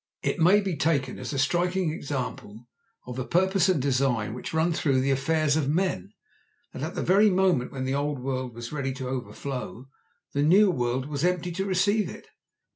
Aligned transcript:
It 0.23 0.39
may 0.39 0.61
be 0.61 0.75
taken 0.75 1.19
as 1.19 1.31
a 1.31 1.37
striking 1.37 1.91
example 1.93 2.65
of 3.05 3.17
the 3.17 3.23
purpose 3.23 3.69
and 3.69 3.79
design 3.79 4.33
which 4.33 4.51
run 4.51 4.73
through 4.73 4.99
the 4.99 5.11
affairs 5.11 5.55
of 5.55 5.69
men, 5.69 6.11
that 6.73 6.81
at 6.81 6.95
the 6.95 7.03
very 7.03 7.29
moment 7.29 7.71
when 7.71 7.83
the 7.85 7.93
old 7.93 8.17
world 8.17 8.55
was 8.55 8.71
ready 8.71 8.93
to 8.93 9.09
overflow 9.09 9.89
the 10.33 10.41
new 10.41 10.71
world 10.71 11.05
was 11.07 11.23
empty 11.23 11.51
to 11.51 11.65
receive 11.65 12.09
it. 12.09 12.25